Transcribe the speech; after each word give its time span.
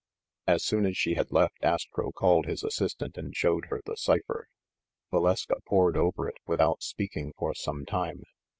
As 0.47 0.63
soon 0.63 0.87
as 0.87 0.97
she 0.97 1.13
had 1.13 1.31
left, 1.31 1.63
Astro 1.63 2.11
called 2.11 2.47
his 2.47 2.63
assistant 2.63 3.19
and 3.19 3.35
showed 3.35 3.65
her 3.67 3.83
the 3.85 3.95
cipher. 3.95 4.47
Valeska 5.11 5.57
pored 5.67 5.95
over 5.95 6.27
it 6.27 6.37
without 6.47 6.81
speaking 6.81 7.33
for 7.37 7.53
some 7.53 7.85
time. 7.85 8.23